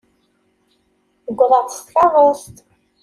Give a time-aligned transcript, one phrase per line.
[1.29, 2.55] Uwḍeɣ-d s tkeṛṛust.